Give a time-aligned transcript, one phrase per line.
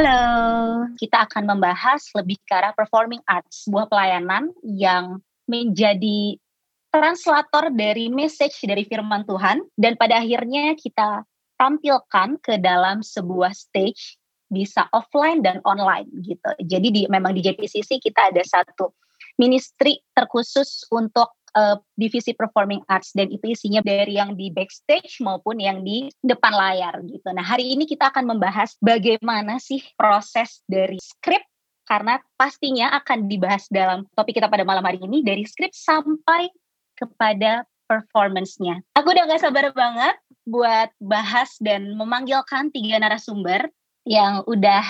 [0.00, 6.40] Halo, kita akan membahas lebih ke arah performing arts, sebuah pelayanan yang menjadi
[6.88, 11.28] translator dari message dari firman Tuhan dan pada akhirnya kita
[11.60, 14.16] tampilkan ke dalam sebuah stage
[14.48, 16.48] bisa offline dan online gitu.
[16.64, 18.96] Jadi di memang di JPCC kita ada satu
[19.36, 25.58] ministry terkhusus untuk uh, divisi performing arts dan itu isinya dari yang di backstage maupun
[25.58, 27.28] yang di depan layar gitu.
[27.30, 31.42] Nah, hari ini kita akan membahas bagaimana sih proses dari skrip
[31.90, 36.46] karena pastinya akan dibahas dalam topik kita pada malam hari ini dari skrip sampai
[36.94, 38.86] kepada performance-nya.
[38.94, 40.14] Aku udah gak sabar banget
[40.46, 43.66] buat bahas dan memanggilkan tiga narasumber
[44.06, 44.86] yang udah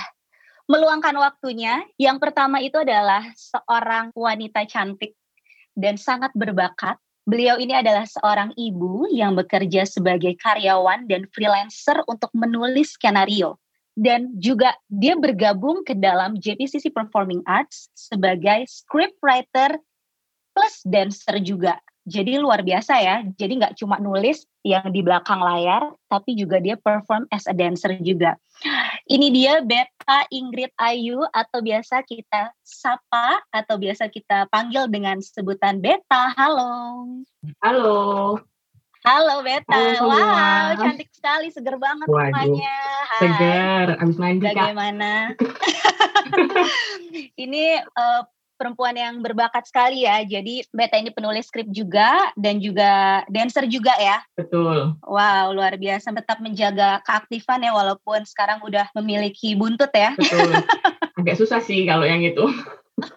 [0.69, 1.81] meluangkan waktunya.
[1.97, 5.17] Yang pertama itu adalah seorang wanita cantik
[5.75, 6.97] dan sangat berbakat.
[7.29, 13.61] Beliau ini adalah seorang ibu yang bekerja sebagai karyawan dan freelancer untuk menulis skenario.
[13.93, 19.77] Dan juga dia bergabung ke dalam JPCC Performing Arts sebagai scriptwriter
[20.57, 21.77] plus dancer juga.
[22.11, 23.23] Jadi luar biasa ya.
[23.39, 27.95] Jadi nggak cuma nulis yang di belakang layar, tapi juga dia perform as a dancer
[28.03, 28.35] juga.
[29.07, 35.79] Ini dia Beta Ingrid Ayu atau biasa kita sapa atau biasa kita panggil dengan sebutan
[35.79, 36.35] Beta.
[36.35, 37.07] Halo.
[37.63, 38.03] Halo.
[39.01, 39.71] Halo Beta.
[39.73, 42.79] Halo, wow, cantik sekali, seger banget rumahnya.
[43.17, 45.33] Seger, abis mandi Bagaimana?
[47.49, 48.23] Ini uh,
[48.61, 50.21] perempuan yang berbakat sekali ya.
[50.21, 54.21] Jadi Beta ini penulis skrip juga dan juga dancer juga ya.
[54.37, 55.01] Betul.
[55.01, 60.13] Wow, luar biasa tetap menjaga keaktifan ya walaupun sekarang udah memiliki buntut ya.
[60.21, 60.53] Betul.
[61.25, 62.45] Agak susah sih kalau yang itu.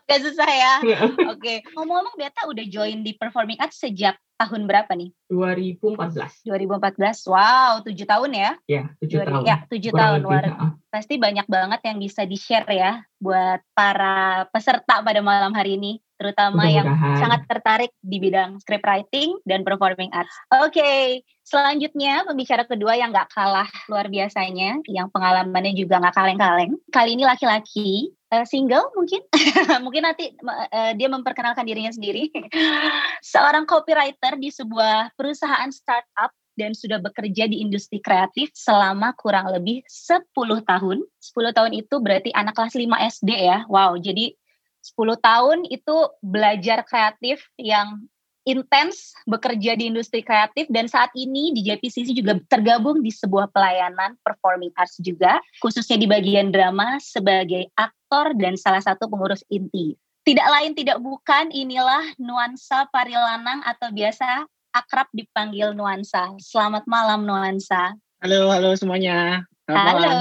[0.07, 0.73] Gak susah ya.
[0.79, 1.43] Oke.
[1.43, 1.57] Okay.
[1.75, 5.09] Ngomong-ngomong Beta udah join di Performing Arts sejak tahun berapa nih?
[5.31, 6.43] 2014.
[6.43, 7.31] 2014.
[7.31, 8.51] Wow, tujuh tahun ya?
[8.67, 9.41] Ya, tujuh tahun.
[9.47, 10.19] Ya, tujuh tahun.
[10.27, 10.43] Luar,
[10.91, 16.63] pasti banyak banget yang bisa di-share ya buat para peserta pada malam hari ini terutama
[16.71, 16.87] yang
[17.19, 20.31] sangat tertarik di bidang script writing dan performing arts.
[20.55, 21.03] Oke, okay.
[21.43, 26.79] selanjutnya pembicara kedua yang gak kalah luar biasanya, yang pengalamannya juga gak kaleng-kaleng.
[26.95, 29.21] Kali ini laki-laki uh, single mungkin
[29.85, 32.33] mungkin nanti uh, dia memperkenalkan dirinya sendiri
[33.33, 39.81] seorang copywriter di sebuah perusahaan startup dan sudah bekerja di industri kreatif selama kurang lebih
[39.89, 40.29] 10
[40.65, 41.01] tahun.
[41.01, 43.65] 10 tahun itu berarti anak kelas 5 SD ya.
[43.65, 44.37] Wow, jadi
[44.83, 48.05] 10 tahun itu belajar kreatif yang
[48.43, 54.19] intens bekerja di industri kreatif dan saat ini di JPCC juga tergabung di sebuah pelayanan
[54.19, 59.95] performing arts juga khususnya di bagian drama sebagai aktor dan salah satu pengurus inti.
[60.23, 66.31] Tidak lain tidak bukan inilah Nuansa Parilanang atau biasa akrab dipanggil Nuansa.
[66.39, 67.91] Selamat malam Nuansa.
[68.23, 69.43] Halo, halo semuanya.
[69.67, 69.99] Selamat halo.
[69.99, 70.15] Malam.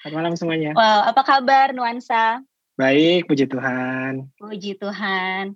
[0.00, 0.70] Selamat malam semuanya.
[0.72, 2.40] Wow, apa kabar Nuansa?
[2.80, 4.24] Baik, puji Tuhan.
[4.40, 5.52] Puji Tuhan.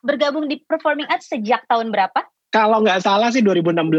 [0.00, 2.24] Bergabung di Performing Arts sejak tahun berapa?
[2.48, 3.92] Kalau nggak salah sih 2016.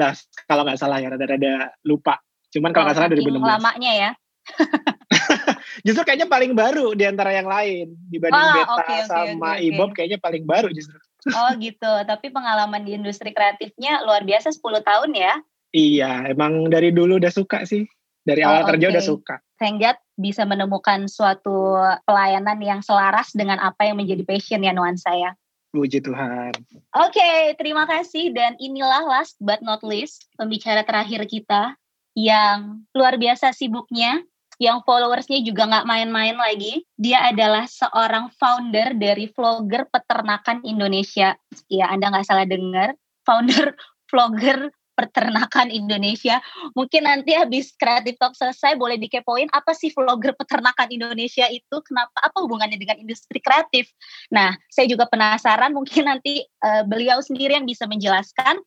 [0.50, 2.18] Kalau nggak salah ya, rada-rada lupa.
[2.50, 3.45] Cuman kalau nggak salah 2016.
[3.45, 4.09] Lamanya ya.
[5.83, 9.67] justru kayaknya paling baru di antara yang lain dibanding oh, Beta okay, okay, sama okay,
[9.69, 10.97] Ibob kayaknya paling baru justru.
[11.31, 15.33] Oh gitu, tapi pengalaman di industri kreatifnya luar biasa 10 tahun ya?
[15.71, 17.88] Iya, emang dari dulu udah suka sih.
[18.23, 19.35] Dari oh, awal kerja udah suka.
[19.59, 21.75] Thank God bisa menemukan suatu
[22.07, 25.31] pelayanan yang selaras dengan apa yang menjadi passion ya nuansa ya.
[25.73, 26.53] Puji Tuhan.
[26.94, 31.73] Oke, okay, terima kasih dan inilah last but not least pembicara terakhir kita
[32.13, 34.21] yang luar biasa sibuknya,
[34.63, 36.88] yang followersnya juga nggak main-main lagi.
[36.96, 41.35] Dia adalah seorang founder dari vlogger peternakan Indonesia.
[41.68, 42.96] Ya, Anda nggak salah dengar,
[43.28, 43.75] founder
[44.09, 46.40] vlogger peternakan Indonesia.
[46.78, 51.81] Mungkin nanti habis kreatif talk selesai boleh dikepoin apa sih vlogger peternakan Indonesia itu?
[51.84, 52.13] Kenapa?
[52.22, 53.90] Apa hubungannya dengan industri kreatif?
[54.30, 55.74] Nah, saya juga penasaran.
[55.74, 58.62] Mungkin nanti uh, beliau sendiri yang bisa menjelaskan.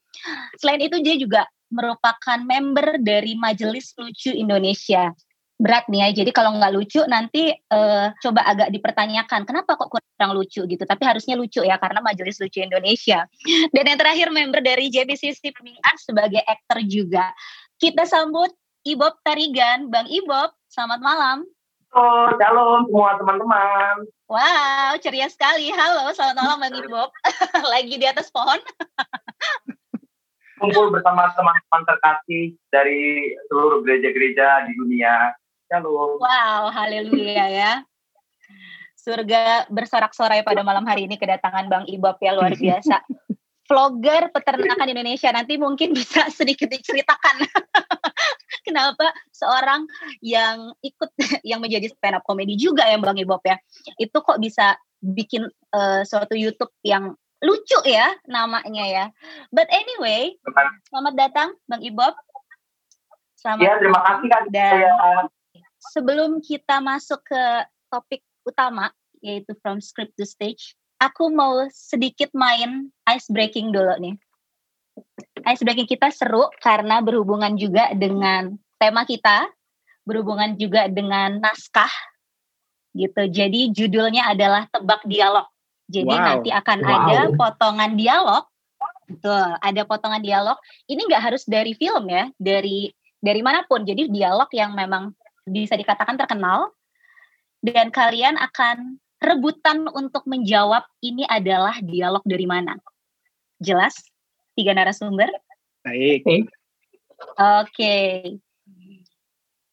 [0.58, 5.14] Selain itu dia juga merupakan member dari Majelis Lucu Indonesia
[5.56, 6.08] berat nih ya.
[6.22, 10.84] Jadi kalau nggak lucu nanti uh, coba agak dipertanyakan kenapa kok kurang lucu gitu.
[10.84, 13.24] Tapi harusnya lucu ya karena Majelis Lucu Indonesia.
[13.74, 17.32] Dan yang terakhir member dari JBCC Performing Arts sebagai aktor juga.
[17.76, 18.52] Kita sambut
[18.86, 20.52] Ibob Tarigan, Bang Ibob.
[20.68, 21.38] Selamat malam.
[21.96, 24.04] Oh, shalom semua teman-teman.
[24.28, 25.72] Wow, ceria sekali.
[25.72, 27.08] Halo, selamat malam Bang Ibob.
[27.72, 28.60] Lagi di atas pohon.
[30.56, 35.36] Kumpul bersama teman-teman terkasih dari seluruh gereja-gereja di dunia
[35.66, 36.22] Shalom.
[36.22, 37.72] Wow, haleluya ya.
[38.94, 43.02] Surga bersorak-sorai pada malam hari ini kedatangan Bang Ibob ya luar biasa.
[43.66, 47.50] vlogger peternakan Indonesia nanti mungkin bisa sedikit diceritakan
[48.66, 49.90] kenapa seorang
[50.22, 51.10] yang ikut
[51.42, 53.58] yang menjadi stand up comedy juga ya Bang Ibob ya
[53.98, 59.04] itu kok bisa bikin uh, suatu YouTube yang lucu ya namanya ya.
[59.50, 60.38] But anyway,
[60.88, 62.14] selamat datang Bang Ibob.
[63.36, 64.44] Selamat ya, terima kasih kan.
[64.48, 65.26] Dan
[65.92, 67.42] sebelum kita masuk ke
[67.90, 68.90] topik utama
[69.24, 74.14] yaitu from script to stage, aku mau sedikit main ice breaking dulu nih.
[75.46, 79.48] Ice breaking kita seru karena berhubungan juga dengan tema kita,
[80.06, 81.90] berhubungan juga dengan naskah
[82.96, 83.28] gitu.
[83.28, 85.44] Jadi judulnya adalah tebak dialog.
[85.86, 86.24] Jadi wow.
[86.24, 86.90] nanti akan wow.
[86.90, 88.44] ada potongan dialog.
[89.06, 90.58] Betul, ada potongan dialog.
[90.90, 92.90] Ini nggak harus dari film ya, dari
[93.22, 93.86] dari mana pun.
[93.86, 95.14] Jadi dialog yang memang
[95.46, 96.74] bisa dikatakan terkenal
[97.62, 102.76] dan kalian akan rebutan untuk menjawab ini adalah dialog dari mana.
[103.62, 103.96] Jelas?
[104.58, 105.30] Tiga narasumber?
[105.86, 106.26] Baik.
[106.26, 106.50] Oke.
[107.38, 108.36] Okay.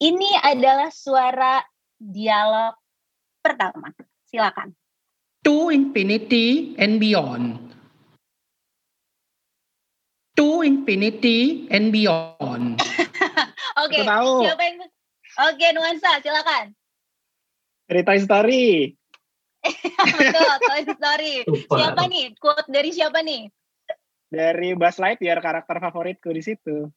[0.04, 1.64] Ini adalah suara
[1.96, 2.76] dialog
[3.40, 3.92] pertama.
[4.28, 4.76] Silakan.
[5.44, 7.60] To infinity and beyond.
[10.40, 12.80] To infinity and beyond.
[13.84, 14.08] Oke, okay.
[14.08, 14.78] siapa yang
[15.34, 16.78] Oke, nuansa, silakan.
[17.90, 18.68] Dari Toy Story.
[20.20, 21.34] Betul, Toy Story.
[21.50, 21.78] Super.
[21.82, 22.26] Siapa nih?
[22.38, 23.50] Quote dari siapa nih?
[24.30, 26.90] Dari Buzz Lightyear, karakter favoritku di situ.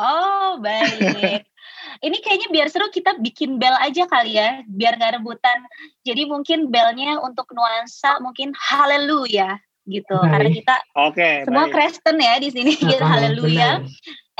[0.00, 1.44] Oh, baik.
[2.06, 5.60] Ini kayaknya biar seru kita bikin bel aja kali ya, biar nggak rebutan.
[6.00, 10.16] Jadi mungkin belnya untuk nuansa mungkin haleluya gitu.
[10.16, 10.32] Baik.
[10.32, 11.74] Karena kita okay, semua baik.
[11.76, 13.84] Kristen ya di sini gitu haleluya.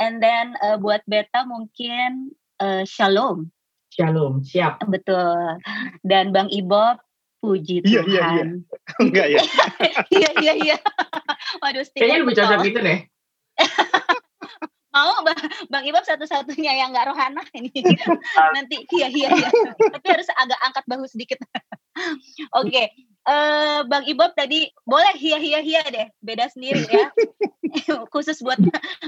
[0.01, 2.33] And then uh, buat beta mungkin
[2.63, 3.51] uh, shalom.
[3.93, 4.81] Shalom, siap.
[4.89, 5.59] Betul.
[6.01, 6.97] Dan Bang Ibob,
[7.43, 7.91] puji Tuhan.
[7.91, 8.45] Iya, iya, iya.
[9.03, 9.41] Enggak ya?
[10.17, 10.77] iya, iya, iya.
[11.59, 12.99] Waduh, Kayaknya lebih cocok gitu deh.
[14.93, 15.41] Mau Bang,
[15.73, 17.73] Bang Ibob satu-satunya yang nggak rohana ini.
[18.53, 19.49] Nanti, iya, iya, iya.
[19.73, 21.41] Tapi harus agak angkat bahu sedikit.
[21.41, 22.85] Oke, okay.
[23.25, 27.09] uh, eh, Bang Ibob tadi boleh hia hia hia deh, beda sendiri ya.
[28.13, 28.61] Khusus buat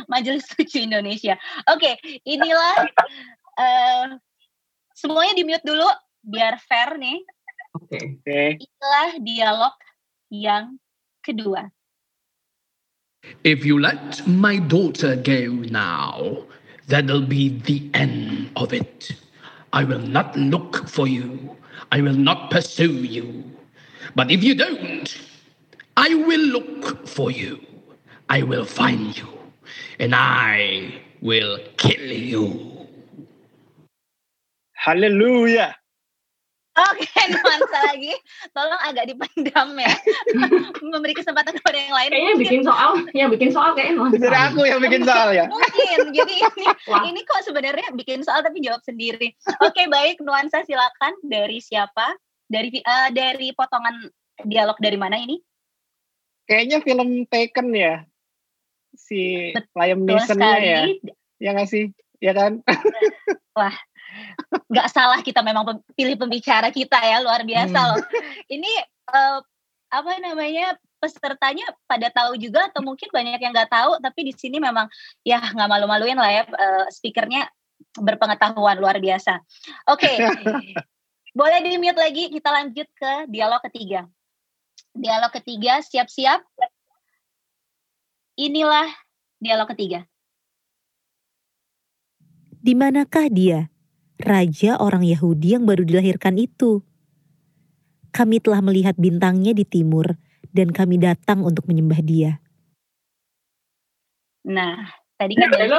[0.10, 1.38] Majelis Lucu Indonesia.
[1.69, 2.90] Oke, okay, inilah
[3.60, 4.16] uh,
[4.96, 5.88] semuanya di mute dulu
[6.24, 7.19] biar fair nih.
[7.75, 8.24] Oke.
[8.24, 8.56] Okay.
[8.56, 9.75] Inilah dialog
[10.31, 10.80] yang
[11.22, 11.68] kedua.
[13.44, 16.46] If you let my daughter go now,
[16.88, 19.12] that'll be the end of it.
[19.74, 21.57] I will not look for you.
[21.92, 23.44] I will not pursue you.
[24.16, 25.10] But if you don't,
[25.98, 27.60] I will look for you.
[28.30, 29.28] I will find you.
[30.00, 32.75] And I will kill you.
[34.86, 35.74] Haleluya.
[36.76, 38.14] Oke, okay, nuansa lagi.
[38.54, 39.90] Tolong agak dipendam ya.
[40.94, 42.10] Memberi kesempatan kepada yang lain.
[42.14, 44.22] Kayaknya bikin soal, yang bikin soal kayaknya nuansa.
[44.22, 45.50] Jadi aku yang bikin soal ya.
[45.50, 46.14] Mungkin.
[46.14, 46.68] Jadi ini,
[47.10, 49.34] ini kok sebenarnya bikin soal tapi jawab sendiri.
[49.66, 50.22] Oke, okay, baik.
[50.22, 52.14] Nuansa silakan dari siapa?
[52.46, 54.06] Dari uh, dari potongan
[54.46, 55.42] dialog dari mana ini?
[56.46, 58.06] Kayaknya film Taken ya.
[58.94, 60.86] Si Liam Neeson ya.
[61.42, 61.90] Ya nggak sih?
[62.22, 62.62] Ya kan?
[63.58, 63.74] Wah,
[64.72, 67.88] nggak salah kita memang pilih pembicara kita ya luar biasa hmm.
[67.92, 68.00] loh.
[68.50, 68.72] Ini
[69.12, 69.40] uh,
[69.92, 74.57] apa namanya pesertanya pada tahu juga atau mungkin banyak yang nggak tahu tapi di sini
[74.57, 74.90] memang
[75.22, 77.48] ya nggak malu-maluin lah ya uh, speakernya
[77.95, 79.40] berpengetahuan luar biasa.
[79.92, 80.74] Oke, okay.
[81.40, 84.07] boleh di mute lagi kita lanjut ke dialog ketiga.
[84.95, 86.44] Dialog ketiga siap-siap.
[88.36, 88.88] Inilah
[89.40, 90.04] dialog ketiga.
[92.66, 93.72] Di manakah dia?
[94.19, 96.84] Raja orang Yahudi yang baru dilahirkan itu.
[98.16, 100.16] Kami telah melihat bintangnya di timur
[100.56, 102.40] dan kami datang untuk menyembah dia.
[104.48, 104.88] Nah,
[105.19, 105.68] tadi kan dari.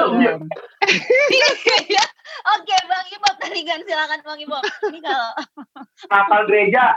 [2.47, 4.63] Oke, Bang Ibob tadi kan silakan Bang Ibob.
[4.63, 5.29] Ini kalau
[6.13, 6.93] kapal gereja.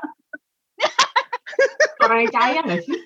[2.05, 3.01] Orang cahaya nggak sih?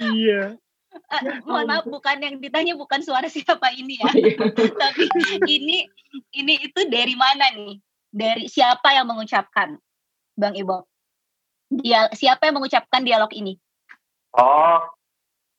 [0.00, 0.56] Iya
[0.90, 4.10] uh, mohon maaf bukan yang ditanya bukan suara siapa ini ya.
[4.82, 5.04] Tapi
[5.46, 5.86] ini
[6.34, 7.78] ini itu dari mana nih?
[8.10, 9.78] Dari siapa yang mengucapkan
[10.34, 10.86] bang Ibo?
[11.70, 13.54] Dia siapa yang mengucapkan dialog ini?
[14.34, 14.82] Oh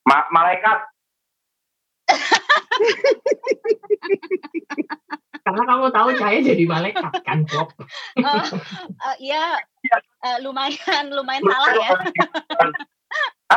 [0.07, 0.79] ma malaikat.
[5.41, 7.73] Karena kamu tahu saya jadi malaikat kan Bob?
[8.19, 8.45] Uh,
[9.01, 9.57] uh, ya
[10.21, 11.89] uh, lumayan lumayan salah ya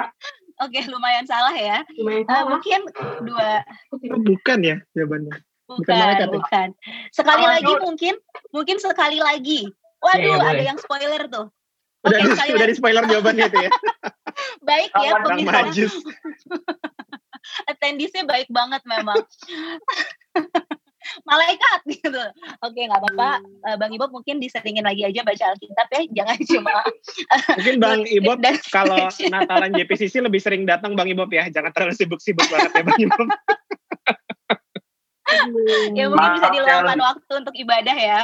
[0.63, 1.83] Oke, lumayan salah ya.
[1.99, 2.43] Lumayan salah.
[2.43, 2.81] Uh, mungkin
[3.27, 3.51] dua.
[4.23, 5.35] Bukan ya jawabannya.
[5.65, 6.19] Bukan, bukan.
[6.21, 6.27] Ya?
[6.29, 6.69] bukan.
[7.11, 8.15] Sekali oh, lagi mungkin,
[8.53, 9.67] mungkin sekali lagi.
[10.05, 11.49] Waduh, ya, ada yang spoiler tuh.
[12.05, 13.71] Udah, okay, udah di spoiler jawabannya itu ya.
[14.69, 15.89] Baik ya, pemirsa.
[17.71, 19.21] attendees-nya baik banget memang.
[21.25, 22.25] malaikat gitu.
[22.61, 23.31] Oke, nggak apa-apa.
[23.64, 26.73] Uh, Bang Ibob mungkin diseringin lagi aja baca Alkitab ya, jangan cuma.
[27.59, 28.38] mungkin Bang Ibob
[28.71, 33.00] kalau Natalan JPCC lebih sering datang Bang Ibob ya, jangan terlalu sibuk-sibuk banget ya Bang
[33.00, 33.28] Ibob.
[35.97, 38.23] ya mungkin bisa diluangkan waktu untuk ibadah ya.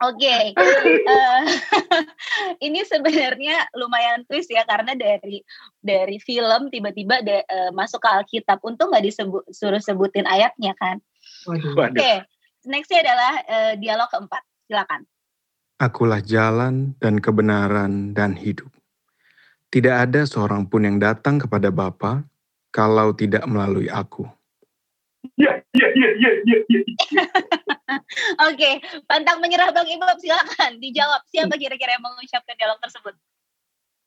[0.00, 0.56] Oke, okay.
[0.56, 1.44] uh, eh,
[2.64, 5.44] ini sebenarnya lumayan twist ya karena dari
[5.76, 8.64] dari film tiba-tiba uh, masuk ke Alkitab.
[8.64, 11.04] Untung nggak disebut suruh sebutin ayatnya kan.
[11.50, 11.64] Oke,
[11.96, 12.16] okay.
[12.68, 14.42] nextnya adalah uh, dialog keempat.
[14.70, 15.02] Silakan.
[15.80, 18.68] Akulah jalan dan kebenaran dan hidup.
[19.70, 22.26] Tidak ada seorang pun yang datang kepada Bapa
[22.74, 24.26] kalau tidak melalui aku.
[25.36, 26.58] Ya, ya, ya, ya, ya.
[26.68, 26.80] ya.
[28.48, 31.24] Oke, pantang menyerah Bang Ibu, silakan dijawab.
[31.28, 33.14] Siapa kira-kira yang mengucapkan dialog tersebut?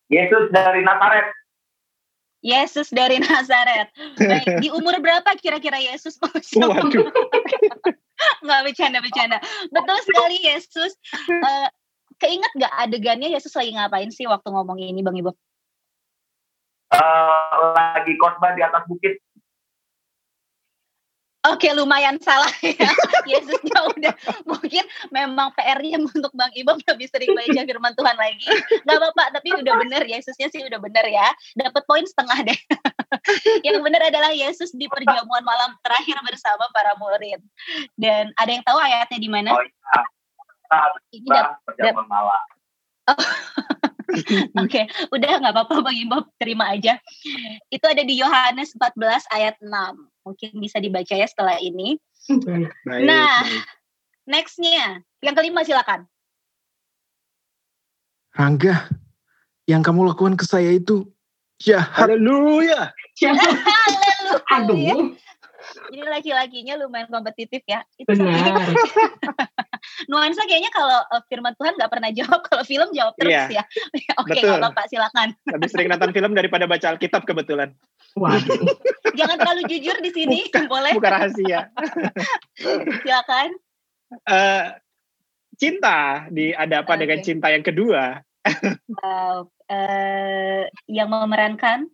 [0.10, 1.26] Yesus dari Nazaret.
[2.44, 3.88] Yesus dari Nazaret.
[4.20, 6.92] Baik, di umur berapa kira-kira Yesus mengucapkan?
[6.92, 7.08] Waduh.
[8.44, 9.40] Nggak bercanda-bercanda.
[9.72, 10.92] Betul sekali Yesus.
[11.32, 11.72] Uh,
[12.20, 15.32] keinget gak adegannya Yesus lagi ngapain sih waktu ngomong ini Bang Ibu?
[16.94, 19.18] Uh, lagi khotbah di atas bukit
[21.44, 22.88] Oke, lumayan salah ya.
[23.32, 24.14] Yesusnya udah
[24.48, 28.48] mungkin memang PR-nya untuk Bang Ibam lebih sering baca firman Tuhan lagi.
[28.88, 31.28] Gak apa-apa, tapi udah bener Yesusnya sih udah bener ya.
[31.60, 32.60] Dapat poin setengah deh.
[33.68, 37.44] yang benar adalah Yesus di perjamuan malam terakhir bersama para murid.
[38.00, 39.52] Dan ada yang tahu ayatnya di mana?
[39.52, 40.00] Oh, iya.
[41.12, 41.28] Ini
[41.68, 42.44] perjamuan malam.
[43.12, 43.20] Oh.
[44.62, 44.86] Oke, okay.
[45.10, 47.02] udah nggak apa-apa Bang Imam, terima aja.
[47.74, 50.13] Itu ada di Yohanes 14 ayat 6.
[50.24, 52.00] Mungkin bisa dibaca ya setelah ini.
[52.32, 53.44] Baik, nah,
[54.24, 56.08] nextnya, yang kelima silakan.
[58.34, 58.88] Rangga,
[59.68, 61.06] yang kamu lakukan ke saya itu
[61.60, 62.08] jahat.
[62.08, 62.96] Haleluya.
[64.52, 64.94] Haleluya.
[64.96, 65.14] Aduh.
[65.94, 67.84] Ini laki-lakinya lumayan kompetitif ya.
[67.96, 68.74] Itu Benar.
[70.08, 73.62] Nuansa kayaknya kalau uh, firman Tuhan nggak pernah jawab, kalau film jawab terus iya.
[73.62, 73.64] ya.
[74.22, 75.28] Oke, okay, kalau Pak silakan.
[75.48, 77.76] Lebih sering nonton film daripada baca Alkitab kebetulan.
[78.18, 78.62] Waduh.
[79.20, 80.94] Jangan terlalu jujur di sini, bukan, boleh?
[80.98, 81.60] Bukan rahasia.
[83.04, 83.50] silakan.
[84.30, 84.78] Uh,
[85.58, 87.02] cinta di ada apa okay.
[87.06, 88.22] dengan cinta yang kedua?
[88.44, 91.88] uh, uh, yang memerankan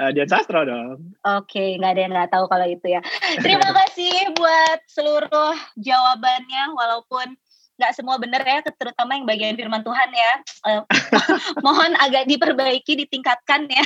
[0.00, 1.12] uh, Dian Sastro dong.
[1.22, 3.04] Oke, okay, nggak ada yang nggak tahu kalau itu ya.
[3.44, 7.36] Terima kasih buat seluruh jawabannya, walaupun
[7.76, 10.32] nggak semua benar ya, terutama yang bagian firman Tuhan ya.
[10.64, 10.82] Uh,
[11.66, 13.84] mohon agak diperbaiki, ditingkatkan ya.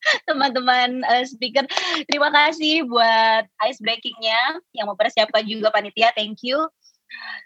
[0.28, 1.68] teman-teman uh, speaker.
[2.08, 6.08] Terima kasih buat ice breakingnya yang mempersiapkan juga panitia.
[6.16, 6.72] Thank you.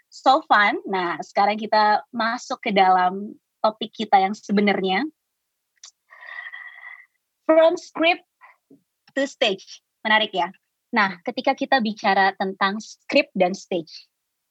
[0.07, 0.79] So fun.
[0.87, 5.03] Nah, sekarang kita masuk ke dalam topik kita yang sebenarnya
[7.45, 8.25] from script
[9.13, 9.81] to stage.
[10.05, 10.51] Menarik ya.
[10.93, 14.05] Nah, ketika kita bicara tentang script dan stage,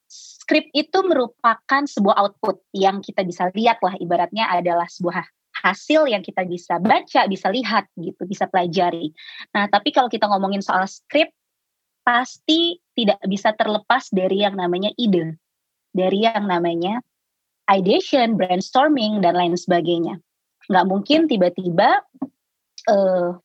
[0.09, 5.25] script itu merupakan sebuah output yang kita bisa lihat lah ibaratnya adalah sebuah
[5.63, 9.15] hasil yang kita bisa baca, bisa lihat gitu, bisa pelajari.
[9.55, 11.31] Nah, tapi kalau kita ngomongin soal script,
[12.05, 15.39] pasti tidak bisa terlepas dari yang namanya ide,
[15.89, 17.01] dari yang namanya
[17.65, 20.21] ideation, brainstorming, dan lain sebagainya.
[20.69, 22.05] Nggak mungkin tiba-tiba
[22.89, 23.37] uh,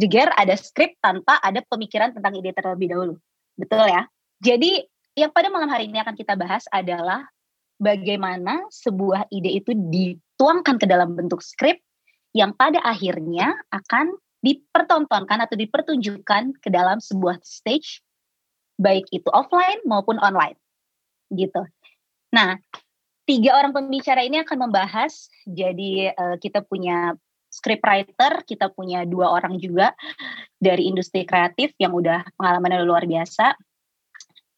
[0.00, 3.14] jeger ada skrip tanpa ada pemikiran tentang ide terlebih dahulu.
[3.58, 4.08] Betul ya?
[4.40, 4.84] Jadi
[5.18, 7.28] yang pada malam hari ini akan kita bahas adalah
[7.76, 11.80] bagaimana sebuah ide itu dituangkan ke dalam bentuk skrip
[12.32, 18.00] yang pada akhirnya akan dipertontonkan atau dipertunjukkan ke dalam sebuah stage
[18.80, 20.56] baik itu offline maupun online
[21.28, 21.60] gitu.
[22.32, 22.56] Nah,
[23.28, 27.14] tiga orang pembicara ini akan membahas jadi uh, kita punya
[27.60, 29.92] scriptwriter, kita punya dua orang juga
[30.56, 33.52] dari industri kreatif yang udah pengalamannya luar biasa.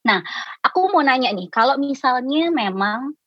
[0.06, 0.22] Nah,
[0.62, 3.18] aku mau nanya nih, kalau misalnya memang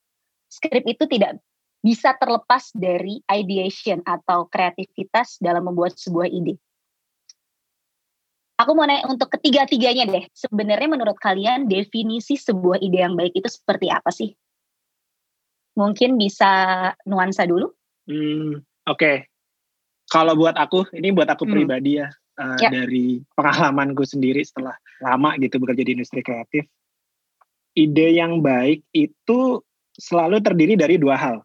[0.48, 1.44] skrip itu tidak
[1.84, 6.56] bisa terlepas dari ideation atau kreativitas dalam membuat sebuah ide.
[8.56, 10.26] Aku mau nanya untuk ketiga-tiganya deh.
[10.32, 14.32] Sebenarnya menurut kalian definisi sebuah ide yang baik itu seperti apa sih?
[15.76, 16.52] Mungkin bisa
[17.04, 17.68] nuansa dulu?
[18.08, 19.16] Hmm, Oke, okay
[20.16, 21.52] kalau buat aku ini buat aku hmm.
[21.52, 22.08] pribadi ya
[22.40, 22.72] uh, ya.
[22.72, 26.64] dari pengalamanku sendiri setelah lama gitu bekerja di industri kreatif
[27.76, 29.60] ide yang baik itu
[30.00, 31.44] selalu terdiri dari dua hal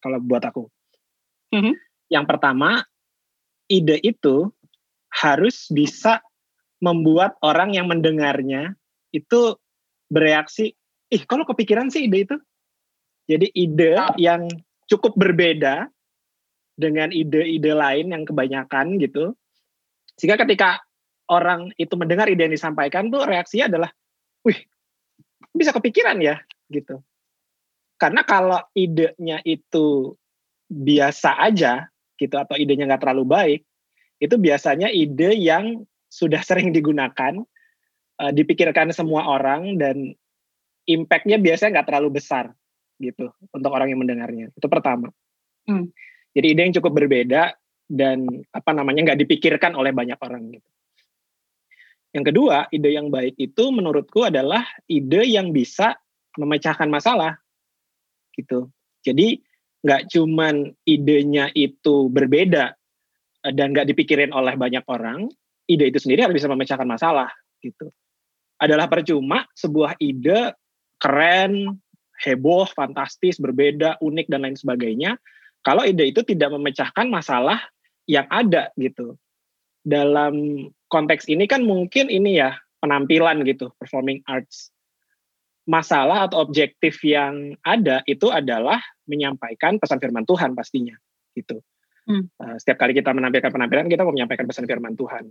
[0.00, 0.64] kalau buat aku
[1.52, 1.74] mm-hmm.
[2.08, 2.80] yang pertama
[3.68, 4.48] ide itu
[5.12, 6.24] harus bisa
[6.80, 8.72] membuat orang yang mendengarnya
[9.12, 9.56] itu
[10.08, 10.72] bereaksi
[11.12, 12.36] ih kalau kepikiran sih ide itu
[13.28, 14.48] jadi ide yang
[14.88, 15.92] cukup berbeda
[16.78, 19.34] dengan ide-ide lain yang kebanyakan gitu
[20.18, 20.82] Sehingga ketika
[21.30, 23.90] orang itu mendengar ide yang disampaikan tuh reaksinya adalah,
[24.42, 24.58] wih,
[25.54, 26.98] bisa kepikiran ya, gitu.
[27.94, 30.18] Karena kalau idenya itu
[30.66, 31.86] biasa aja,
[32.18, 33.60] gitu, atau idenya nggak terlalu baik,
[34.18, 37.38] itu biasanya ide yang sudah sering digunakan,
[38.18, 40.18] uh, dipikirkan semua orang, dan
[40.90, 42.50] impact-nya biasanya nggak terlalu besar,
[42.98, 44.50] gitu, untuk orang yang mendengarnya.
[44.58, 45.14] Itu pertama.
[45.70, 45.94] Hmm.
[46.38, 47.50] Jadi ide yang cukup berbeda
[47.90, 50.70] dan apa namanya nggak dipikirkan oleh banyak orang gitu.
[52.14, 55.98] Yang kedua, ide yang baik itu menurutku adalah ide yang bisa
[56.38, 57.42] memecahkan masalah
[58.38, 58.70] gitu.
[59.02, 59.42] Jadi
[59.82, 62.70] nggak cuman idenya itu berbeda
[63.42, 65.26] eh, dan nggak dipikirin oleh banyak orang,
[65.66, 67.34] ide itu sendiri harus bisa memecahkan masalah
[67.66, 67.90] gitu.
[68.62, 70.54] Adalah percuma sebuah ide
[71.02, 71.82] keren,
[72.22, 75.18] heboh, fantastis, berbeda, unik dan lain sebagainya
[75.62, 77.60] kalau ide itu tidak memecahkan masalah
[78.08, 79.18] yang ada gitu.
[79.84, 84.72] Dalam konteks ini kan mungkin ini ya penampilan gitu, performing arts.
[85.68, 90.96] Masalah atau objektif yang ada itu adalah menyampaikan pesan firman Tuhan pastinya
[91.36, 91.60] gitu.
[92.08, 92.24] Hmm.
[92.40, 95.28] Uh, setiap kali kita menampilkan penampilan kita mau menyampaikan pesan firman Tuhan.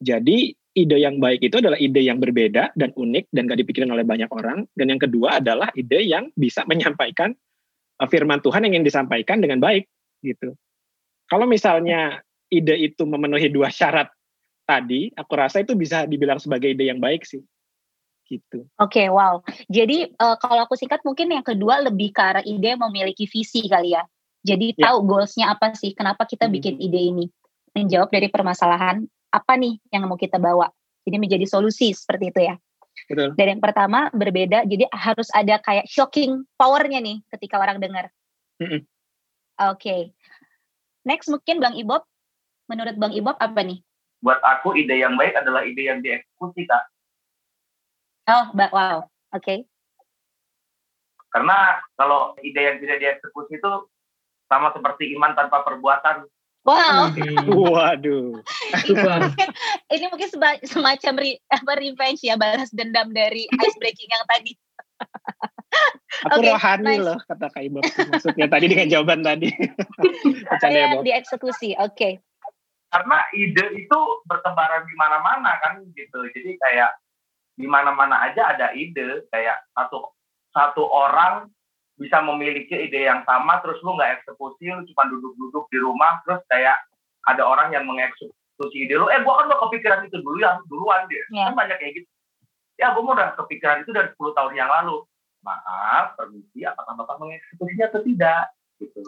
[0.00, 4.04] Jadi ide yang baik itu adalah ide yang berbeda dan unik dan gak dipikirin oleh
[4.04, 4.68] banyak orang.
[4.76, 7.32] Dan yang kedua adalah ide yang bisa menyampaikan
[8.04, 9.88] firman Tuhan yang ingin disampaikan dengan baik
[10.20, 10.52] gitu.
[11.26, 12.20] Kalau misalnya
[12.52, 14.12] ide itu memenuhi dua syarat
[14.68, 17.40] tadi, aku rasa itu bisa dibilang sebagai ide yang baik sih.
[18.26, 18.66] Gitu.
[18.82, 19.38] Oke, okay, wow.
[19.70, 23.94] Jadi uh, kalau aku singkat mungkin yang kedua lebih ke arah ide memiliki visi kali
[23.94, 24.02] ya.
[24.42, 24.90] Jadi ya.
[24.90, 25.94] tahu goalsnya apa sih?
[25.94, 26.54] Kenapa kita hmm.
[26.54, 27.24] bikin ide ini?
[27.72, 30.70] Menjawab dari permasalahan apa nih yang mau kita bawa.
[31.06, 32.54] Jadi menjadi solusi seperti itu ya.
[33.06, 33.36] Betul.
[33.36, 38.08] Dan yang pertama berbeda, jadi harus ada kayak shocking powernya nih ketika orang dengar.
[38.58, 38.80] -hmm.
[38.80, 39.76] Oke.
[39.76, 40.00] Okay.
[41.06, 42.02] Next mungkin Bang Ibob,
[42.66, 43.84] menurut Bang Ibob apa nih?
[44.26, 46.84] buat aku ide yang baik adalah ide yang dieksekusi kak.
[48.26, 49.38] Oh, wow, oke.
[49.38, 49.62] Okay.
[51.30, 53.72] Karena kalau ide yang tidak dieksekusi itu
[54.50, 56.26] sama seperti iman tanpa perbuatan.
[56.66, 57.14] Wow.
[57.70, 58.42] Waduh.
[58.88, 59.48] ini, mungkin,
[59.92, 60.28] ini mungkin
[60.66, 64.52] semacam re, apa revenge ya balas dendam dari ice breaking yang tadi.
[66.32, 67.04] Aku okay, rohani nice.
[67.04, 67.78] loh kata Kak Ibu.
[67.84, 69.52] Maksudnya tadi dengan jawaban tadi.
[70.64, 71.76] Yang dieksekusi.
[71.76, 71.92] Oke.
[71.92, 72.14] Okay
[72.96, 76.90] karena ide itu bertebaran di mana-mana kan gitu jadi kayak
[77.56, 80.14] di mana-mana aja ada ide kayak satu
[80.54, 81.50] satu orang
[82.00, 86.40] bisa memiliki ide yang sama terus lu nggak eksekusi lu cuma duduk-duduk di rumah terus
[86.48, 86.76] kayak
[87.26, 91.04] ada orang yang mengeksekusi ide lu eh gua kan udah kepikiran itu dulu ya duluan
[91.10, 91.52] dia yeah.
[91.52, 92.08] kan banyak kayak gitu
[92.80, 95.04] ya gua mau udah kepikiran itu dari 10 tahun yang lalu
[95.44, 98.44] maaf permisi apakah bapak mengeksekusinya atau tidak
[98.80, 99.04] gitu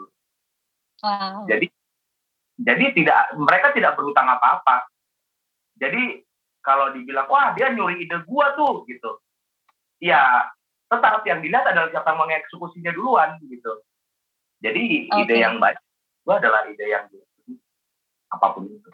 [1.03, 1.43] wow.
[1.49, 1.67] jadi
[2.59, 4.91] jadi tidak mereka tidak berhutang apa-apa.
[5.79, 6.27] Jadi
[6.59, 9.23] kalau dibilang wah dia nyuri ide gua tuh gitu.
[10.03, 10.51] Ya
[10.91, 13.73] tetap yang dilihat adalah siapa yang mengeksekusinya duluan gitu.
[14.59, 15.23] Jadi okay.
[15.23, 15.79] ide yang baik
[16.27, 17.07] gua adalah ide yang
[18.35, 18.91] apa pun itu.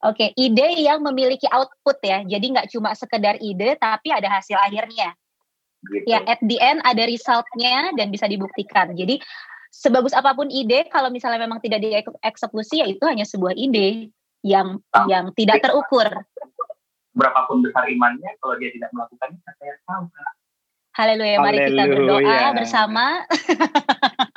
[0.00, 0.40] Oke, okay.
[0.40, 2.24] ide yang memiliki output ya.
[2.24, 5.12] Jadi nggak cuma sekedar ide, tapi ada hasil akhirnya.
[5.80, 6.08] Gitu.
[6.08, 8.96] Ya, at the end ada resultnya dan bisa dibuktikan.
[8.96, 9.20] Jadi
[9.68, 14.08] sebagus apa pun ide kalau misalnya memang tidak dieksekusi ya itu hanya sebuah ide
[14.40, 15.06] yang oh.
[15.08, 16.08] yang tidak terukur.
[17.12, 20.04] Berapapun besar imannya kalau dia tidak melakukannya saya tahu.
[20.90, 23.04] Haleluya, mari kita berdoa bersama.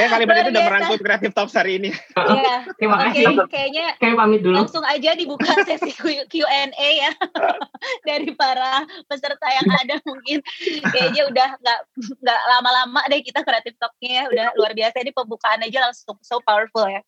[0.00, 1.90] Kayak kalimat itu udah merangkul kreatif top hari ini.
[2.16, 2.56] Iya.
[2.80, 3.24] Terima kasih.
[3.36, 4.56] Okay, kayaknya Kayak pamit dulu.
[4.56, 5.92] Langsung aja dibuka sesi
[6.24, 7.12] Q&A ya
[8.08, 10.40] dari para peserta yang ada mungkin
[10.88, 11.80] kayaknya udah nggak
[12.24, 16.40] nggak lama-lama deh kita kreatif talknya ya udah luar biasa ini pembukaan aja langsung so
[16.40, 17.04] powerful ya.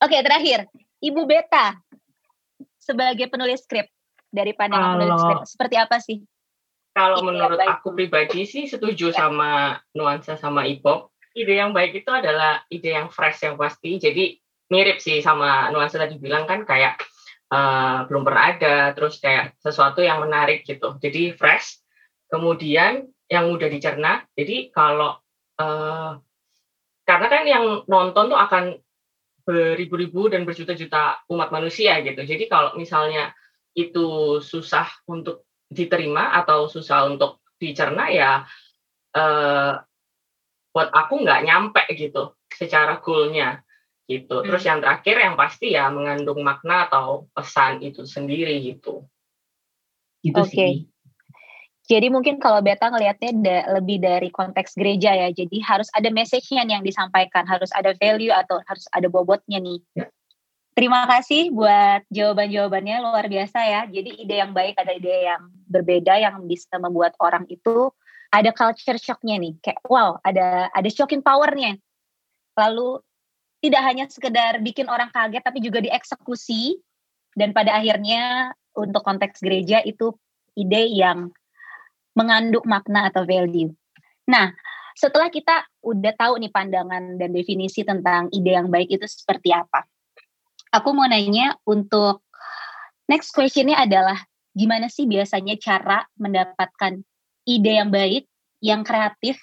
[0.00, 0.64] Oke okay, terakhir
[1.04, 1.76] Ibu Beta
[2.80, 3.84] sebagai penulis skrip
[4.32, 6.24] dari pandangan penulis skrip seperti apa sih?
[6.96, 12.64] Kalau menurut aku pribadi sih setuju sama nuansa sama Ipop ide yang baik itu adalah
[12.72, 14.00] ide yang fresh yang pasti.
[14.00, 14.40] Jadi
[14.72, 16.98] mirip sih sama nuansa tadi bilang kan kayak
[17.52, 20.96] uh, belum pernah ada, terus kayak sesuatu yang menarik gitu.
[20.96, 21.84] Jadi fresh.
[22.26, 24.24] Kemudian yang mudah dicerna.
[24.34, 25.14] Jadi kalau
[25.60, 26.18] uh,
[27.06, 28.64] karena kan yang nonton tuh akan
[29.46, 32.18] beribu-ribu dan berjuta-juta umat manusia gitu.
[32.26, 33.30] Jadi kalau misalnya
[33.78, 38.42] itu susah untuk diterima atau susah untuk dicerna ya
[39.14, 39.72] uh,
[40.76, 43.64] buat aku nggak nyampe gitu secara goalnya
[44.04, 44.44] gitu.
[44.44, 44.68] Terus hmm.
[44.68, 49.08] yang terakhir yang pasti ya mengandung makna atau pesan itu sendiri gitu.
[50.20, 50.36] Gitu.
[50.36, 50.84] Okay.
[51.86, 55.30] Jadi mungkin kalau Beta ngelihatnya da, lebih dari konteks gereja ya.
[55.32, 59.80] Jadi harus ada message-nya yang disampaikan, harus ada value atau harus ada bobotnya nih.
[59.94, 60.10] Ya.
[60.76, 63.80] Terima kasih buat jawaban-jawabannya luar biasa ya.
[63.88, 67.88] Jadi ide yang baik ada ide yang berbeda yang bisa membuat orang itu
[68.32, 69.54] ada culture shocknya nih.
[69.62, 71.78] Kayak wow, ada ada shocking powernya.
[72.56, 73.00] Lalu
[73.60, 76.78] tidak hanya sekedar bikin orang kaget tapi juga dieksekusi
[77.34, 80.12] dan pada akhirnya untuk konteks gereja itu
[80.56, 81.32] ide yang
[82.16, 83.72] mengandung makna atau value.
[84.28, 84.52] Nah,
[84.96, 89.84] setelah kita udah tahu nih pandangan dan definisi tentang ide yang baik itu seperti apa
[90.76, 92.20] aku mau nanya untuk
[93.08, 94.20] next questionnya adalah
[94.52, 97.00] gimana sih biasanya cara mendapatkan
[97.46, 98.26] ide yang baik,
[98.60, 99.38] yang kreatif,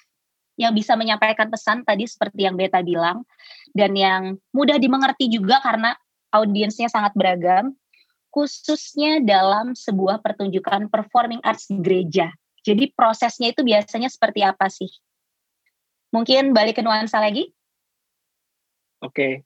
[0.54, 3.26] yang bisa menyampaikan pesan tadi seperti yang Beta bilang,
[3.74, 5.96] dan yang mudah dimengerti juga karena
[6.30, 7.74] audiensnya sangat beragam,
[8.30, 12.30] khususnya dalam sebuah pertunjukan performing arts gereja.
[12.64, 14.88] Jadi prosesnya itu biasanya seperti apa sih?
[16.14, 17.50] Mungkin balik ke nuansa lagi?
[19.04, 19.44] Oke,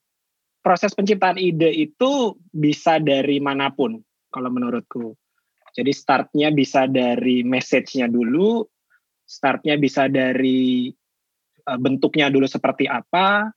[0.63, 3.99] proses penciptaan ide itu bisa dari mana pun
[4.31, 5.18] kalau menurutku.
[5.79, 8.67] Jadi startnya bisa dari message-nya dulu,
[9.23, 10.91] startnya bisa dari
[11.63, 13.47] uh, bentuknya dulu seperti apa.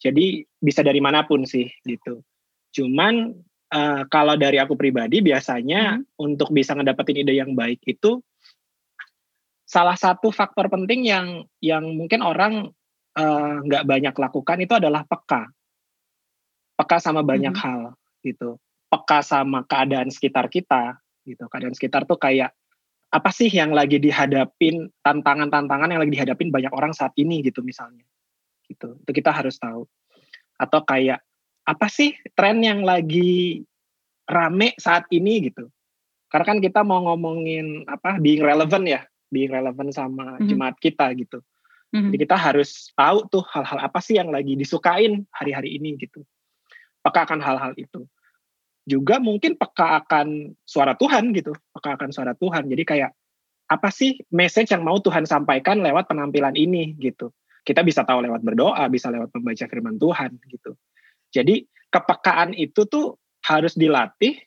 [0.00, 2.24] Jadi bisa dari mana pun sih gitu.
[2.72, 3.36] Cuman
[3.72, 6.20] uh, kalau dari aku pribadi biasanya hmm.
[6.20, 8.20] untuk bisa ngedapetin ide yang baik itu
[9.64, 12.68] salah satu faktor penting yang yang mungkin orang
[13.16, 15.48] eh, nggak uh, banyak lakukan itu adalah peka
[16.76, 17.62] peka sama banyak hmm.
[17.64, 17.80] hal
[18.20, 18.60] gitu
[18.92, 22.54] peka sama keadaan sekitar kita gitu keadaan sekitar tuh kayak
[23.12, 28.08] apa sih yang lagi dihadapin tantangan-tantangan yang lagi dihadapin banyak orang saat ini gitu misalnya.
[28.64, 29.84] Gitu itu kita harus tahu.
[30.56, 31.20] Atau kayak
[31.68, 33.60] apa sih tren yang lagi
[34.24, 35.68] rame saat ini gitu.
[36.32, 40.48] Karena kan kita mau ngomongin apa being relevant ya being relevant sama mm-hmm.
[40.48, 41.44] jemaat kita gitu.
[41.92, 42.08] Mm-hmm.
[42.08, 46.24] jadi kita harus tahu tuh hal-hal apa sih yang lagi disukain hari-hari ini gitu.
[47.04, 48.08] Peka akan hal-hal itu
[48.82, 52.66] juga mungkin peka akan suara Tuhan gitu peka akan suara Tuhan.
[52.66, 53.10] Jadi kayak
[53.70, 57.30] apa sih message yang mau Tuhan sampaikan lewat penampilan ini gitu.
[57.62, 60.74] Kita bisa tahu lewat berdoa bisa lewat membaca firman Tuhan gitu.
[61.30, 61.62] Jadi
[61.94, 63.16] kepekaan itu tuh
[63.46, 64.38] harus dilatih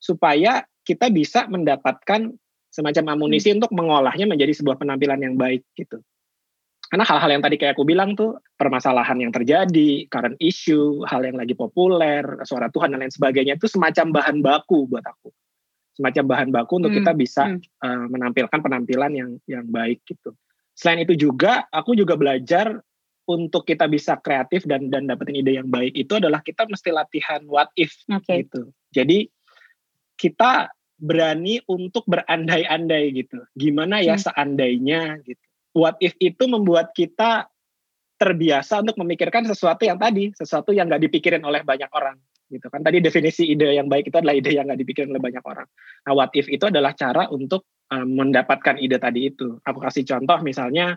[0.00, 2.32] supaya kita bisa mendapatkan
[2.70, 3.56] semacam amunisi hmm.
[3.60, 6.00] untuk mengolahnya menjadi sebuah penampilan yang baik gitu
[6.86, 11.34] karena hal-hal yang tadi kayak aku bilang tuh permasalahan yang terjadi, current issue, hal yang
[11.34, 15.34] lagi populer, suara Tuhan dan lain sebagainya itu semacam bahan baku buat aku,
[15.98, 16.98] semacam bahan baku untuk hmm.
[17.02, 17.60] kita bisa hmm.
[17.82, 20.30] uh, menampilkan penampilan yang yang baik gitu.
[20.78, 22.78] Selain itu juga aku juga belajar
[23.26, 27.42] untuk kita bisa kreatif dan dan dapetin ide yang baik itu adalah kita mesti latihan
[27.50, 28.46] what if okay.
[28.46, 28.70] gitu.
[28.94, 29.26] Jadi
[30.14, 30.70] kita
[31.02, 33.42] berani untuk berandai-andai gitu.
[33.58, 34.22] Gimana ya hmm.
[34.22, 35.45] seandainya gitu
[35.76, 37.52] what if itu membuat kita
[38.16, 42.16] terbiasa untuk memikirkan sesuatu yang tadi, sesuatu yang nggak dipikirin oleh banyak orang,
[42.48, 42.80] gitu kan?
[42.80, 45.68] Tadi definisi ide yang baik itu adalah ide yang nggak dipikirin oleh banyak orang.
[46.08, 49.60] Nah, what if itu adalah cara untuk um, mendapatkan ide tadi itu.
[49.60, 50.96] Aku kasih contoh misalnya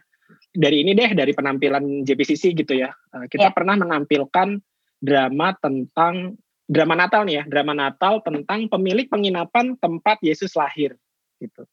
[0.56, 2.96] dari ini deh, dari penampilan JPCC gitu ya.
[3.12, 3.54] Uh, kita yeah.
[3.54, 4.64] pernah menampilkan
[5.04, 6.40] drama tentang
[6.70, 10.96] drama Natal nih ya, drama Natal tentang pemilik penginapan tempat Yesus lahir,
[11.44, 11.68] gitu.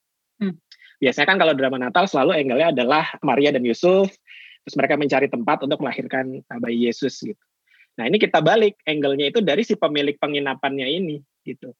[0.96, 4.09] Biasanya kan kalau drama Natal selalu angle-nya adalah Maria dan Yusuf,
[4.64, 7.38] terus mereka mencari tempat untuk melahirkan uh, bayi Yesus gitu.
[7.96, 11.72] Nah ini kita balik angle-nya itu dari si pemilik penginapannya ini gitu.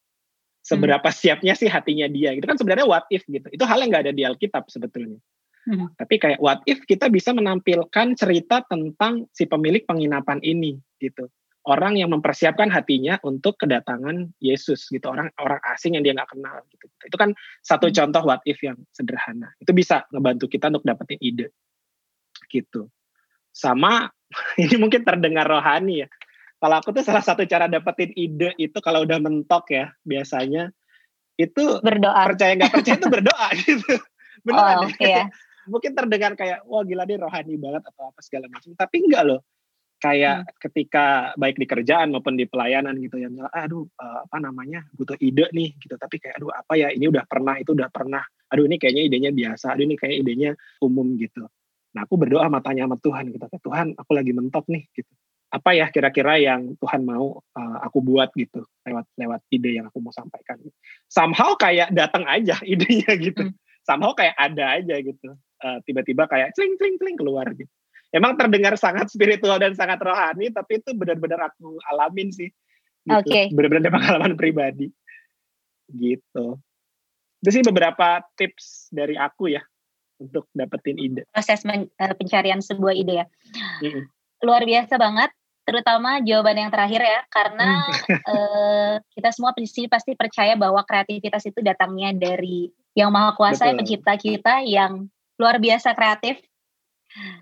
[0.65, 1.17] Seberapa hmm.
[1.17, 3.47] siapnya sih hatinya dia gitu kan sebenarnya what if gitu.
[3.53, 5.21] Itu hal yang nggak ada di Alkitab sebetulnya.
[5.67, 5.91] Hmm.
[5.99, 11.29] Tapi kayak what if kita bisa menampilkan cerita tentang si pemilik penginapan ini gitu
[11.67, 15.11] orang yang mempersiapkan hatinya untuk kedatangan Yesus gitu.
[15.11, 16.87] Orang orang asing yang dia nggak kenal gitu.
[17.03, 17.95] Itu kan satu hmm.
[17.99, 19.51] contoh what if yang sederhana.
[19.59, 21.51] Itu bisa ngebantu kita untuk dapetin ide.
[22.47, 22.87] Gitu.
[23.51, 24.07] Sama
[24.63, 26.09] ini mungkin terdengar rohani ya.
[26.57, 30.73] Kalau aku tuh salah satu cara dapetin ide itu kalau udah mentok ya biasanya
[31.37, 32.33] itu berdoa.
[32.33, 33.93] percaya nggak percaya itu berdoa gitu.
[34.47, 35.27] Benar oh, iya.
[35.67, 38.71] mungkin terdengar kayak wah gila dia rohani banget atau apa segala macam.
[38.79, 39.43] Tapi enggak loh
[40.07, 40.51] kayak hmm.
[40.63, 45.51] ketika baik di kerjaan maupun di pelayanan gitu ya aduh uh, apa namanya butuh ide
[45.51, 45.99] nih gitu.
[45.99, 48.23] Tapi kayak aduh apa ya ini udah pernah itu udah pernah.
[48.55, 51.51] Aduh ini kayaknya idenya biasa aduh ini kayak idenya umum gitu.
[51.99, 55.11] Nah aku berdoa matanya sama Tuhan gitu Tuhan aku lagi mentok nih gitu.
[55.51, 59.99] Apa ya kira-kira yang Tuhan mau uh, aku buat gitu lewat lewat ide yang aku
[59.99, 60.63] mau sampaikan.
[61.11, 63.51] Somehow kayak datang aja idenya gitu.
[63.51, 63.55] Hmm.
[63.87, 65.35] somehow kayak ada aja gitu.
[65.63, 67.71] Uh, tiba-tiba kayak cling cling cling keluar gitu
[68.17, 72.49] emang terdengar sangat spiritual dan sangat rohani tapi itu benar-benar aku alamin sih
[73.05, 73.13] gitu.
[73.13, 73.53] oke okay.
[73.53, 74.89] benar-benar pengalaman pribadi
[75.93, 76.57] gitu
[77.45, 79.63] itu sih beberapa tips dari aku ya
[80.17, 83.27] untuk dapetin ide proses men, uh, pencarian sebuah ide ya
[83.85, 84.05] mm-hmm.
[84.49, 85.31] luar biasa banget
[85.67, 87.91] terutama jawaban yang terakhir ya, karena
[88.31, 93.83] uh, kita semua pasti pasti percaya bahwa kreativitas itu datangnya dari yang maha kuasa yang
[93.83, 96.39] pencipta kita yang luar biasa kreatif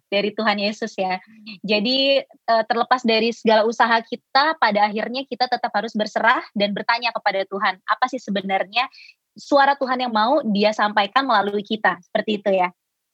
[0.09, 1.19] dari Tuhan Yesus ya.
[1.63, 7.11] Jadi uh, terlepas dari segala usaha kita, pada akhirnya kita tetap harus berserah dan bertanya
[7.11, 8.87] kepada Tuhan, apa sih sebenarnya
[9.35, 12.69] suara Tuhan yang mau dia sampaikan melalui kita, seperti itu ya.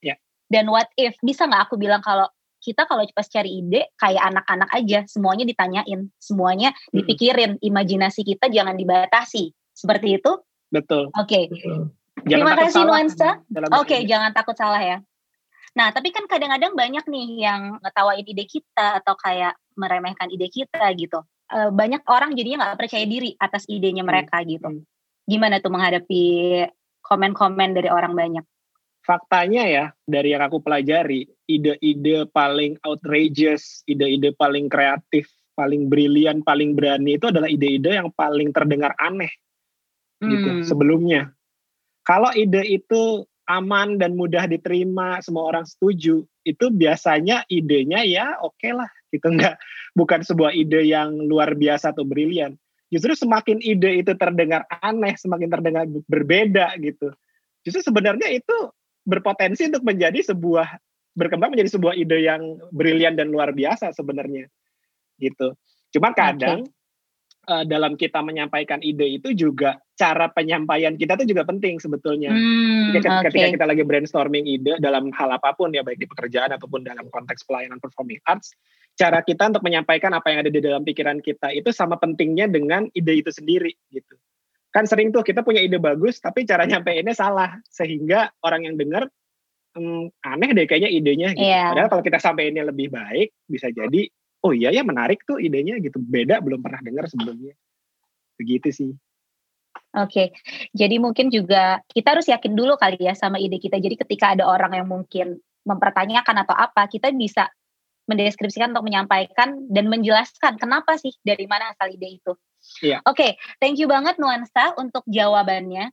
[0.05, 0.17] Ya.
[0.53, 2.29] Dan what if bisa nggak aku bilang kalau
[2.61, 8.77] kita kalau pas cari ide kayak anak-anak aja semuanya ditanyain semuanya dipikirin imajinasi kita jangan
[8.77, 9.57] dibatasi.
[9.73, 10.33] Seperti itu?
[10.69, 11.09] Betul.
[11.17, 11.49] Oke.
[11.49, 12.37] Okay.
[12.37, 13.41] terima kasih Nuansa.
[13.49, 15.01] oke okay, jangan takut salah ya
[15.71, 20.83] nah tapi kan kadang-kadang banyak nih yang ngetawain ide kita atau kayak meremehkan ide kita
[20.99, 24.83] gitu uh, banyak orang jadinya nggak percaya diri atas idenya hmm, mereka gitu hmm.
[25.31, 26.23] gimana tuh menghadapi
[27.03, 28.45] komen-komen dari orang banyak
[29.01, 36.75] faktanya ya dari yang aku pelajari ide-ide paling outrageous ide-ide paling kreatif paling brilian paling
[36.75, 39.31] berani itu adalah ide-ide yang paling terdengar aneh
[40.21, 40.33] gitu hmm.
[40.35, 41.33] gitu sebelumnya
[42.05, 48.55] kalau ide itu aman dan mudah diterima semua orang setuju itu biasanya idenya ya oke
[48.59, 49.59] okay lah gitu enggak
[49.99, 52.55] bukan sebuah ide yang luar biasa atau brilian
[52.91, 57.11] justru semakin ide itu terdengar aneh semakin terdengar berbeda gitu
[57.67, 58.71] justru sebenarnya itu
[59.03, 60.79] berpotensi untuk menjadi sebuah
[61.19, 64.47] berkembang menjadi sebuah ide yang brilian dan luar biasa sebenarnya
[65.21, 65.55] gitu.
[65.93, 66.80] Cuma kadang okay.
[67.49, 72.35] Uh, dalam kita menyampaikan ide itu juga cara penyampaian kita itu juga penting sebetulnya.
[72.35, 73.25] Hmm, ketika, okay.
[73.31, 77.07] ketika kita lagi brainstorming ide dalam hal apa pun ya baik di pekerjaan ataupun dalam
[77.09, 78.53] konteks pelayanan performing arts,
[78.99, 82.91] cara kita untuk menyampaikan apa yang ada di dalam pikiran kita itu sama pentingnya dengan
[82.93, 84.19] ide itu sendiri gitu
[84.71, 89.11] kan sering tuh kita punya ide bagus tapi cara nyampeinnya salah sehingga orang yang dengar
[89.75, 91.43] hmm, aneh deh kayaknya idenya gitu.
[91.43, 91.75] Yeah.
[91.75, 94.07] Padahal kalau kita sampeinnya lebih baik bisa jadi
[94.45, 97.55] oh iya ya menarik tuh idenya gitu beda belum pernah dengar sebelumnya
[98.41, 98.93] begitu sih.
[99.91, 100.29] Oke, okay.
[100.71, 103.79] jadi mungkin juga kita harus yakin dulu kali ya sama ide kita.
[103.79, 107.51] Jadi ketika ada orang yang mungkin mempertanyakan atau apa, kita bisa
[108.07, 112.33] mendeskripsikan untuk menyampaikan dan menjelaskan kenapa sih dari mana asal ide itu.
[112.83, 113.03] Iya.
[113.03, 115.91] Oke, okay, thank you banget Nuansa untuk jawabannya.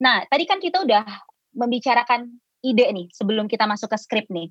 [0.00, 1.04] Nah, tadi kan kita udah
[1.52, 2.32] membicarakan
[2.64, 4.48] ide nih sebelum kita masuk ke skrip nih.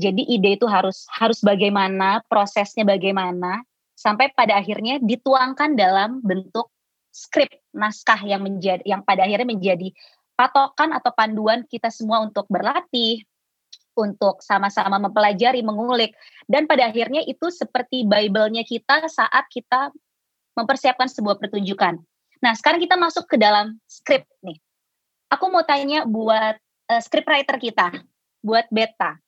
[0.00, 3.60] Jadi ide itu harus harus bagaimana, prosesnya bagaimana
[3.92, 6.72] sampai pada akhirnya dituangkan dalam bentuk
[7.12, 9.92] skrip naskah yang menjadi yang pada akhirnya menjadi
[10.40, 13.20] patokan atau panduan kita semua untuk berlatih,
[13.92, 16.16] untuk sama-sama mempelajari, mengulik
[16.48, 19.92] dan pada akhirnya itu seperti bible-nya kita saat kita
[20.56, 22.00] mempersiapkan sebuah pertunjukan.
[22.40, 24.56] Nah, sekarang kita masuk ke dalam skrip nih.
[25.28, 26.56] Aku mau tanya buat
[26.88, 27.88] uh, scriptwriter kita,
[28.40, 29.20] buat Beta.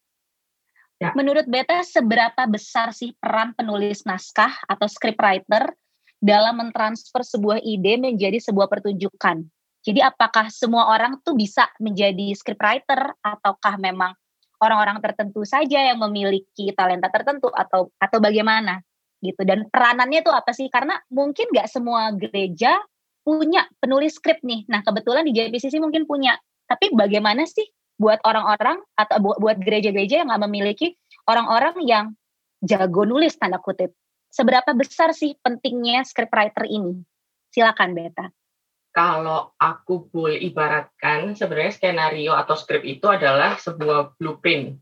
[1.03, 1.11] Ya.
[1.19, 5.75] Menurut Beta, seberapa besar sih peran penulis naskah atau scriptwriter
[6.23, 9.43] dalam mentransfer sebuah ide menjadi sebuah pertunjukan?
[9.83, 14.15] Jadi apakah semua orang tuh bisa menjadi scriptwriter ataukah memang
[14.63, 18.79] orang-orang tertentu saja yang memiliki talenta tertentu atau atau bagaimana?
[19.23, 22.75] gitu dan peranannya itu apa sih karena mungkin nggak semua gereja
[23.23, 26.35] punya penulis skrip nih nah kebetulan di JPCC mungkin punya
[26.67, 27.65] tapi bagaimana sih
[28.03, 30.99] buat orang-orang atau buat gereja-gereja yang nggak memiliki
[31.31, 32.05] orang-orang yang
[32.59, 33.95] jago nulis tanda kutip
[34.35, 36.99] seberapa besar sih pentingnya scriptwriter ini
[37.55, 38.27] silakan Beta
[38.93, 44.77] kalau aku boleh ibaratkan sebenarnya skenario atau skrip itu adalah sebuah blueprint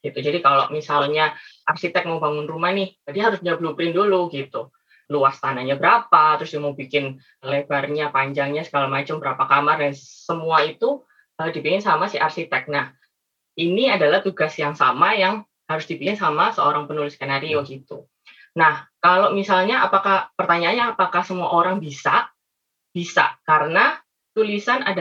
[0.00, 0.16] gitu.
[0.16, 1.36] Jadi kalau misalnya
[1.68, 4.72] arsitek mau bangun rumah nih, dia harus punya blueprint dulu gitu.
[5.12, 10.64] Luas tanahnya berapa, terus dia mau bikin lebarnya, panjangnya segala macam berapa kamar dan semua
[10.64, 11.04] itu
[11.40, 12.68] uh, sama si arsitek.
[12.68, 12.92] Nah,
[13.56, 18.10] ini adalah tugas yang sama yang harus dibikin sama seorang penulis skenario gitu.
[18.58, 22.26] Nah, kalau misalnya apakah pertanyaannya apakah semua orang bisa?
[22.90, 23.94] Bisa, karena
[24.34, 24.98] tulisan ada